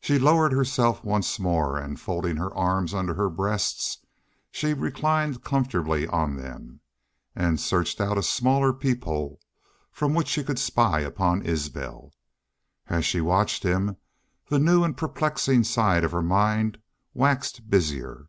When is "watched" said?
13.20-13.62